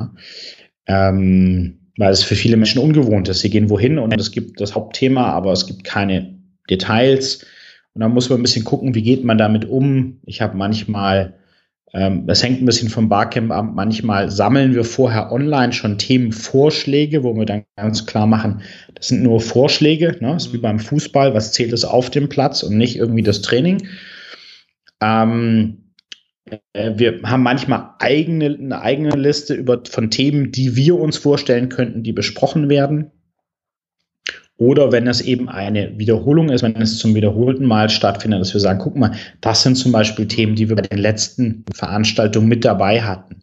[0.86, 3.40] Ähm, weil es für viele Menschen ungewohnt ist.
[3.40, 7.46] Sie gehen wohin und es gibt das Hauptthema, aber es gibt keine Details.
[7.94, 10.18] Und dann muss man ein bisschen gucken, wie geht man damit um.
[10.26, 11.34] Ich habe manchmal,
[11.92, 17.36] das hängt ein bisschen vom Barcamp ab, manchmal sammeln wir vorher online schon Themenvorschläge, wo
[17.36, 18.62] wir dann ganz klar machen,
[18.94, 20.32] das sind nur Vorschläge, ne?
[20.32, 23.42] das ist wie beim Fußball, was zählt es auf dem Platz und nicht irgendwie das
[23.42, 23.88] Training.
[25.02, 25.82] Ähm,
[26.72, 31.68] äh, wir haben manchmal eigene, eine eigene Liste über, von Themen, die wir uns vorstellen
[31.68, 33.10] könnten, die besprochen werden.
[34.62, 38.60] Oder wenn es eben eine Wiederholung ist, wenn es zum wiederholten Mal stattfindet, dass wir
[38.60, 42.64] sagen, guck mal, das sind zum Beispiel Themen, die wir bei den letzten Veranstaltungen mit
[42.64, 43.42] dabei hatten.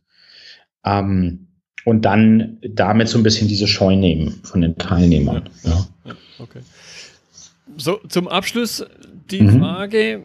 [0.86, 1.47] Ähm,
[1.84, 5.49] und dann damit so ein bisschen diese Scheu nehmen von den Teilnehmern.
[5.63, 6.15] Ja, ja.
[6.39, 6.60] okay.
[7.75, 8.86] So, zum Abschluss
[9.29, 9.60] die mhm.
[9.60, 10.23] Frage,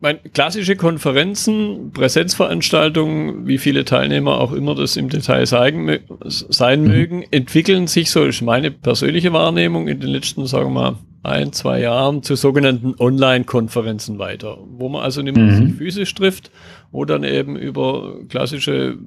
[0.00, 6.88] meine, klassische Konferenzen, Präsenzveranstaltungen, wie viele Teilnehmer auch immer das im Detail sein, sein mhm.
[6.88, 11.52] mögen, entwickeln sich, so ist meine persönliche Wahrnehmung, in den letzten, sagen wir mal, ein,
[11.52, 15.66] zwei Jahren zu sogenannten Online-Konferenzen weiter, wo man also nicht mehr mhm.
[15.66, 16.50] sich physisch trifft,
[16.92, 18.98] wo dann eben über klassische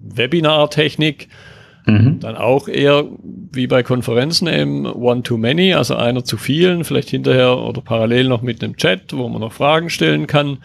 [0.00, 1.28] Webinar-Technik
[1.86, 2.20] Mhm.
[2.20, 3.04] Dann auch eher
[3.52, 8.62] wie bei Konferenzen eben One-to-Many, also einer zu vielen, vielleicht hinterher oder parallel noch mit
[8.62, 10.58] einem Chat, wo man noch Fragen stellen kann.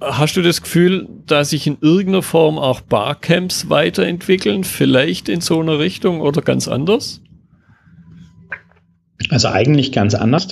[0.00, 5.60] Hast du das Gefühl, dass sich in irgendeiner Form auch Barcamps weiterentwickeln, vielleicht in so
[5.60, 7.20] einer Richtung oder ganz anders?
[9.30, 10.48] Also eigentlich ganz anders.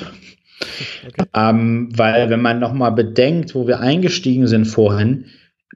[1.06, 1.26] Okay.
[1.34, 5.26] Ähm, weil wenn man nochmal bedenkt, wo wir eingestiegen sind vorhin,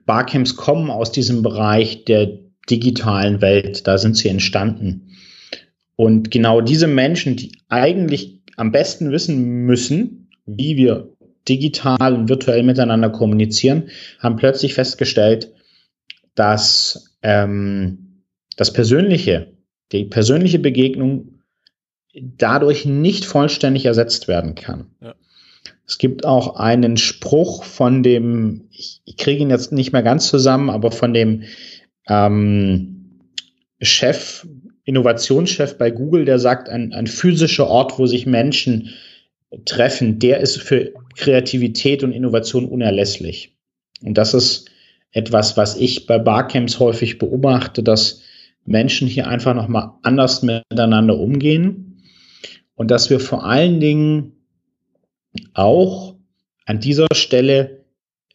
[0.05, 3.87] Barcamps kommen aus diesem Bereich der digitalen Welt.
[3.87, 5.15] Da sind sie entstanden.
[5.95, 11.09] Und genau diese Menschen, die eigentlich am besten wissen müssen, wie wir
[11.47, 15.51] digital und virtuell miteinander kommunizieren, haben plötzlich festgestellt,
[16.35, 18.23] dass ähm,
[18.55, 19.53] das Persönliche,
[19.91, 21.39] die persönliche Begegnung
[22.13, 24.87] dadurch nicht vollständig ersetzt werden kann.
[25.01, 25.15] Ja.
[25.85, 30.27] Es gibt auch einen Spruch von dem, ich, ich kriege ihn jetzt nicht mehr ganz
[30.27, 31.43] zusammen, aber von dem
[32.09, 33.19] ähm,
[33.81, 34.45] Chef,
[34.83, 38.89] Innovationschef bei Google, der sagt, ein, ein physischer Ort, wo sich Menschen
[39.65, 43.55] treffen, der ist für Kreativität und Innovation unerlässlich.
[44.03, 44.69] Und das ist
[45.11, 48.21] etwas, was ich bei Barcamps häufig beobachte, dass
[48.65, 52.03] Menschen hier einfach nochmal anders miteinander umgehen
[52.75, 54.33] und dass wir vor allen Dingen
[55.53, 56.15] auch
[56.65, 57.85] an dieser Stelle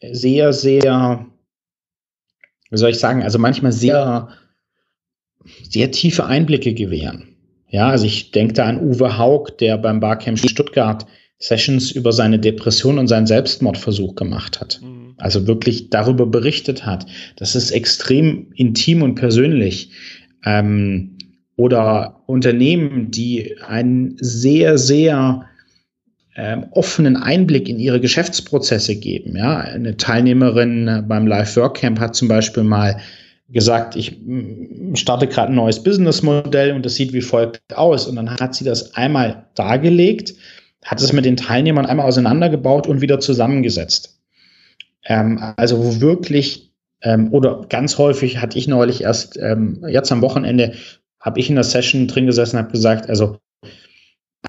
[0.01, 1.25] sehr, sehr
[2.75, 4.29] wie soll ich sagen, also manchmal sehr,
[5.69, 7.35] sehr tiefe Einblicke gewähren.
[7.69, 11.05] Ja, also ich denke da an Uwe Haug, der beim Barcamp Stuttgart
[11.39, 14.81] Sessions über seine Depression und seinen Selbstmordversuch gemacht hat.
[14.81, 15.15] Mhm.
[15.17, 17.05] Also wirklich darüber berichtet hat.
[17.37, 19.91] Das ist extrem intim und persönlich.
[20.43, 21.17] Ähm,
[21.57, 25.45] oder Unternehmen, die einen sehr, sehr
[26.35, 29.37] ähm, offenen Einblick in ihre Geschäftsprozesse geben.
[29.37, 32.99] Ja, eine Teilnehmerin äh, beim Live Work Camp hat zum Beispiel mal
[33.49, 38.07] gesagt, ich mm, starte gerade ein neues Businessmodell und das sieht wie folgt aus.
[38.07, 40.33] Und dann hat sie das einmal dargelegt,
[40.83, 44.19] hat es mit den Teilnehmern einmal auseinandergebaut und wieder zusammengesetzt.
[45.05, 50.21] Ähm, also wo wirklich ähm, oder ganz häufig hatte ich neulich erst ähm, jetzt am
[50.21, 50.73] Wochenende
[51.19, 53.37] habe ich in der Session drin gesessen habe gesagt, also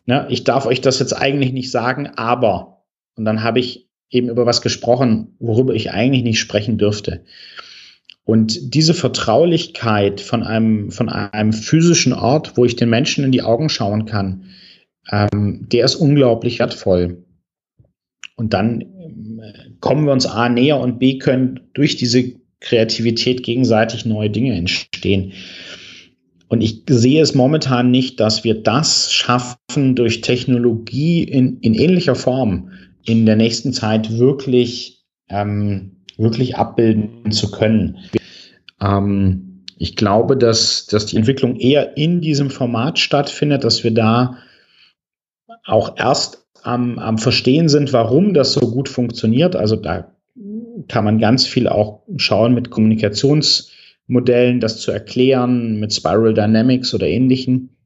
[0.04, 2.85] ne, ich darf euch das jetzt eigentlich nicht sagen, aber.
[3.16, 7.24] Und dann habe ich eben über was gesprochen, worüber ich eigentlich nicht sprechen dürfte.
[8.24, 13.42] Und diese Vertraulichkeit von einem, von einem physischen Ort, wo ich den Menschen in die
[13.42, 14.50] Augen schauen kann,
[15.11, 17.24] ähm, der ist unglaublich wertvoll.
[18.35, 24.04] Und dann äh, kommen wir uns A näher und B können durch diese Kreativität gegenseitig
[24.06, 25.32] neue Dinge entstehen.
[26.48, 32.14] Und ich sehe es momentan nicht, dass wir das schaffen, durch Technologie in, in ähnlicher
[32.14, 32.70] Form
[33.04, 37.98] in der nächsten Zeit wirklich, ähm, wirklich abbilden zu können.
[38.80, 44.38] Ähm, ich glaube, dass, dass die Entwicklung eher in diesem Format stattfindet, dass wir da
[45.64, 49.57] auch erst am, am Verstehen sind, warum das so gut funktioniert.
[49.57, 50.12] Also da
[50.88, 53.70] kann man ganz viel auch schauen mit Kommunikations-
[54.07, 57.76] Modellen, das zu erklären mit Spiral Dynamics oder ähnlichen.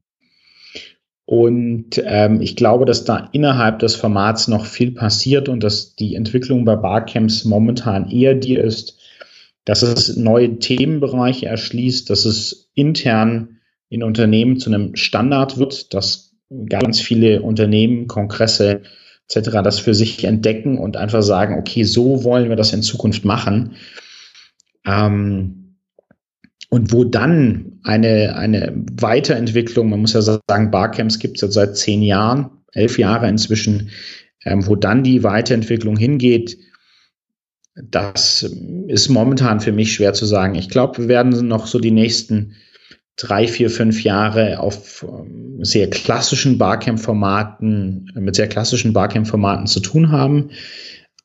[1.25, 6.15] Und ähm, ich glaube, dass da innerhalb des Formats noch viel passiert und dass die
[6.15, 8.99] Entwicklung bei Barcamps momentan eher die ist,
[9.65, 13.59] dass es neue Themenbereiche erschließt, dass es intern
[13.89, 16.35] in Unternehmen zu einem Standard wird, dass
[16.67, 18.81] ganz viele Unternehmen, Kongresse
[19.29, 19.49] etc.
[19.63, 23.75] das für sich entdecken und einfach sagen, okay, so wollen wir das in Zukunft machen.
[24.85, 25.60] Ähm,
[26.71, 31.75] und wo dann eine, eine Weiterentwicklung, man muss ja sagen, Barcamps gibt es jetzt seit
[31.75, 33.89] zehn Jahren, elf Jahre inzwischen,
[34.45, 36.57] ähm, wo dann die Weiterentwicklung hingeht,
[37.75, 38.43] das
[38.87, 40.55] ist momentan für mich schwer zu sagen.
[40.55, 42.55] Ich glaube, wir werden noch so die nächsten
[43.17, 50.09] drei, vier, fünf Jahre auf ähm, sehr klassischen Barcamp-Formaten, mit sehr klassischen Barcamp-Formaten zu tun
[50.09, 50.51] haben.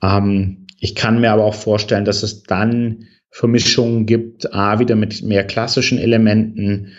[0.02, 5.22] Ähm, ich kann mir aber auch vorstellen, dass es dann Vermischungen gibt, A, wieder mit
[5.22, 6.92] mehr klassischen Elementen.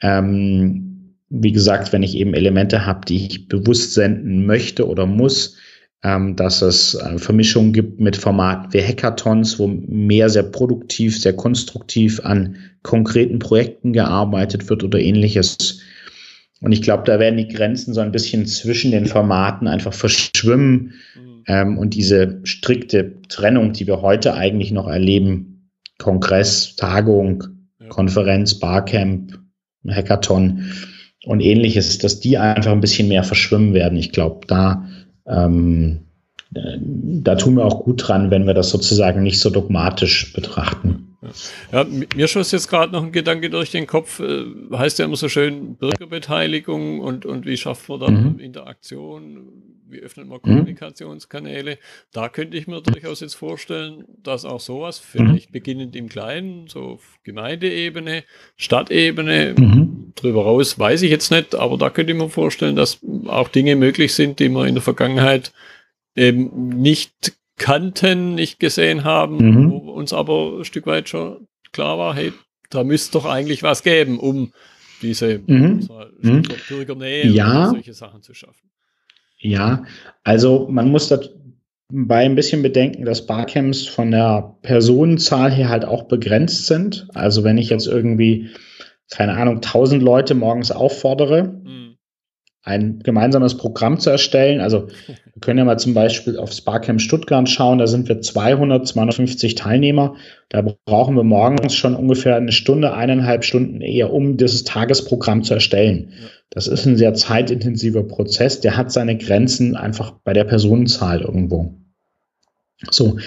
[0.00, 5.56] Ähm, wie gesagt, wenn ich eben Elemente habe, die ich bewusst senden möchte oder muss,
[6.02, 11.34] ähm, dass es äh, Vermischungen gibt mit Formaten wie Hackathons, wo mehr sehr produktiv, sehr
[11.34, 15.80] konstruktiv an konkreten Projekten gearbeitet wird oder ähnliches.
[16.60, 20.94] Und ich glaube, da werden die Grenzen so ein bisschen zwischen den Formaten einfach verschwimmen.
[21.14, 21.44] Mhm.
[21.46, 25.51] Ähm, und diese strikte Trennung, die wir heute eigentlich noch erleben,
[26.02, 27.44] Kongress, Tagung,
[27.80, 27.88] ja.
[27.88, 29.38] Konferenz, Barcamp,
[29.88, 30.72] Hackathon
[31.24, 33.98] und ähnliches, dass die einfach ein bisschen mehr verschwimmen werden.
[33.98, 34.86] Ich glaube, da
[35.26, 36.00] ähm,
[36.54, 41.16] da tun wir auch gut dran, wenn wir das sozusagen nicht so dogmatisch betrachten.
[41.70, 41.86] Ja,
[42.16, 45.28] mir schoss jetzt gerade noch ein Gedanke durch den Kopf, äh, heißt ja immer so
[45.28, 48.38] schön Bürgerbeteiligung und, und wie schafft man dann mhm.
[48.38, 49.38] Interaktion,
[49.92, 50.42] wie öffnet man mhm.
[50.42, 51.78] Kommunikationskanäle.
[52.12, 55.52] Da könnte ich mir durchaus jetzt vorstellen, dass auch sowas, vielleicht mhm.
[55.52, 58.24] beginnend im Kleinen, so auf Gemeindeebene,
[58.56, 60.12] Stadtebene, mhm.
[60.14, 63.76] drüber raus weiß ich jetzt nicht, aber da könnte ich mir vorstellen, dass auch Dinge
[63.76, 65.52] möglich sind, die man in der Vergangenheit
[66.14, 69.70] eben nicht kannten, nicht gesehen haben, mhm.
[69.70, 72.32] wo uns aber ein Stück weit schon klar war, hey,
[72.70, 74.52] da müsste doch eigentlich was geben, um
[75.02, 75.88] diese mhm.
[76.20, 76.42] mhm.
[76.68, 77.68] Bürgernähe ja.
[77.70, 78.71] solche Sachen zu schaffen.
[79.42, 79.84] Ja,
[80.24, 86.04] also man muss dabei ein bisschen bedenken, dass Barcamps von der Personenzahl her halt auch
[86.04, 87.08] begrenzt sind.
[87.14, 88.50] Also wenn ich jetzt irgendwie,
[89.10, 91.82] keine Ahnung, 1000 Leute morgens auffordere, mhm
[92.64, 94.60] ein gemeinsames Programm zu erstellen.
[94.60, 97.78] Also wir können ja mal zum Beispiel aufs Barcamp Stuttgart schauen.
[97.78, 100.16] Da sind wir 200, 250 Teilnehmer.
[100.48, 105.54] Da brauchen wir morgens schon ungefähr eine Stunde, eineinhalb Stunden eher, um dieses Tagesprogramm zu
[105.54, 106.12] erstellen.
[106.54, 108.60] Das ist ein sehr zeitintensiver Prozess.
[108.60, 111.74] Der hat seine Grenzen einfach bei der Personenzahl irgendwo.
[112.90, 113.18] So,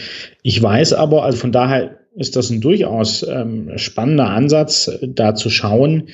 [0.43, 5.49] ich weiß aber, also von daher ist das ein durchaus ähm, spannender Ansatz, da zu
[5.49, 6.09] schauen,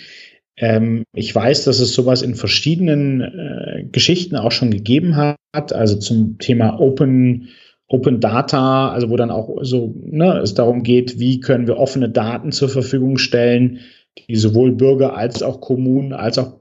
[0.57, 5.97] ähm, ich weiß, dass es sowas in verschiedenen äh, Geschichten auch schon gegeben hat, also
[5.97, 7.49] zum Thema Open,
[7.87, 12.09] Open Data, also wo dann auch so ne, es darum geht, wie können wir offene
[12.09, 13.79] Daten zur Verfügung stellen,
[14.27, 16.59] die sowohl Bürger als auch Kommunen als auch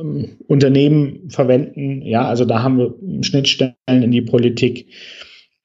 [0.00, 2.02] ähm, Unternehmen verwenden.
[2.02, 4.88] Ja, also da haben wir Schnittstellen in die Politik.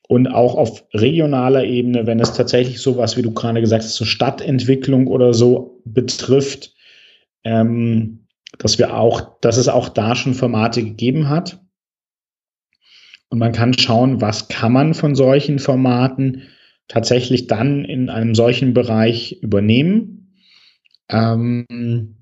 [0.08, 4.06] Und auch auf regionaler Ebene, wenn es tatsächlich sowas, wie du gerade gesagt hast, so
[4.06, 6.76] Stadtentwicklung oder so betrifft,
[7.44, 8.28] ähm,
[8.60, 11.60] dass wir auch, dass es auch da schon Formate gegeben hat.
[13.30, 16.44] Und man kann schauen, was kann man von solchen Formaten
[16.88, 20.36] tatsächlich dann in einem solchen Bereich übernehmen.
[21.10, 22.16] Ähm,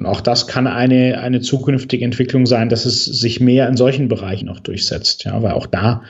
[0.00, 4.08] und auch das kann eine, eine zukünftige Entwicklung sein, dass es sich mehr in solchen
[4.08, 5.24] Bereichen auch durchsetzt.
[5.24, 6.04] Ja, weil auch da,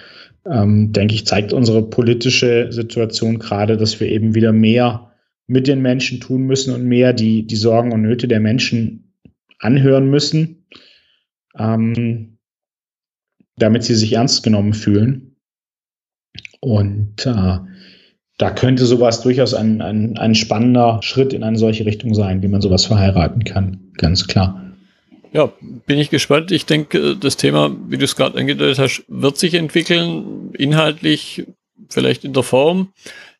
[0.46, 5.10] ähm, denke ich, zeigt unsere politische Situation gerade, dass wir eben wieder mehr
[5.48, 9.12] mit den Menschen tun müssen und mehr die, die Sorgen und Nöte der Menschen
[9.58, 10.66] anhören müssen,
[11.58, 12.38] ähm,
[13.56, 15.34] damit sie sich ernst genommen fühlen.
[16.60, 17.58] Und äh,
[18.40, 22.48] da könnte sowas durchaus ein, ein, ein spannender Schritt in eine solche Richtung sein, wie
[22.48, 24.72] man sowas verheiraten kann, ganz klar.
[25.32, 25.52] Ja,
[25.86, 26.50] bin ich gespannt.
[26.50, 31.44] Ich denke, das Thema, wie du es gerade angedeutet hast, wird sich entwickeln, inhaltlich,
[31.90, 32.88] vielleicht in der Form.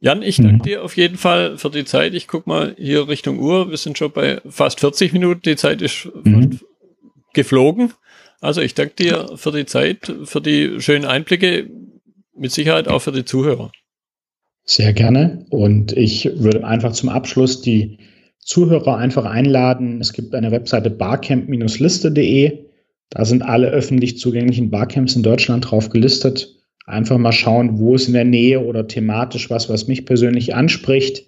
[0.01, 0.63] Jan, ich danke mhm.
[0.63, 2.13] dir auf jeden Fall für die Zeit.
[2.13, 3.71] Ich gucke mal hier Richtung Uhr.
[3.71, 5.41] Wir sind schon bei fast 40 Minuten.
[5.47, 6.61] Die Zeit ist mhm.
[7.33, 7.95] geflogen.
[8.43, 11.71] Also ich danke dir für die Zeit, für die schönen Einblicke,
[12.37, 13.73] mit Sicherheit auch für die Zuhörer.
[14.65, 15.47] Sehr gerne.
[15.51, 17.99] Und ich würde einfach zum Abschluss die
[18.39, 20.01] Zuhörer einfach einladen.
[20.01, 22.67] Es gibt eine Webseite barcamp-liste.de.
[23.11, 28.09] Da sind alle öffentlich zugänglichen Barcamps in Deutschland drauf gelistet einfach mal schauen, wo ist
[28.09, 31.25] in der Nähe oder thematisch was, was mich persönlich anspricht.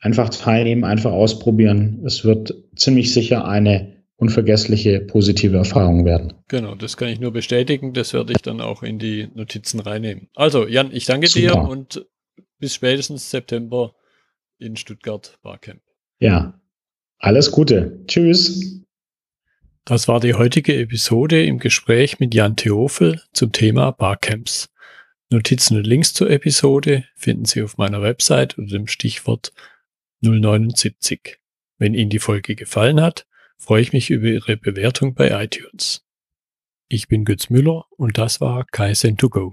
[0.00, 2.02] Einfach teilnehmen, einfach ausprobieren.
[2.04, 6.34] Es wird ziemlich sicher eine unvergessliche positive Erfahrung werden.
[6.48, 7.94] Genau, das kann ich nur bestätigen.
[7.94, 10.28] Das werde ich dann auch in die Notizen reinnehmen.
[10.34, 11.54] Also, Jan, ich danke Super.
[11.54, 12.06] dir und
[12.64, 13.94] bis spätestens September
[14.58, 15.82] in Stuttgart Barcamp.
[16.18, 16.58] Ja,
[17.18, 18.02] alles Gute.
[18.06, 18.80] Tschüss.
[19.84, 24.70] Das war die heutige Episode im Gespräch mit Jan Theofel zum Thema Barcamps.
[25.28, 29.52] Notizen und Links zur Episode finden Sie auf meiner Website unter dem Stichwort
[30.22, 31.38] 079.
[31.76, 33.26] Wenn Ihnen die Folge gefallen hat,
[33.58, 36.02] freue ich mich über Ihre Bewertung bei iTunes.
[36.88, 39.52] Ich bin Götz Müller und das war Kaizen2Go.